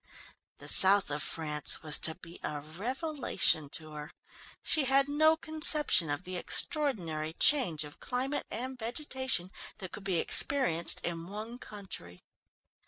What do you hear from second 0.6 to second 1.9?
South of France